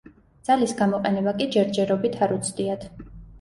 [0.47, 2.89] ძალის გამოყენება კი ჯერჯერობით არ უცდიათ.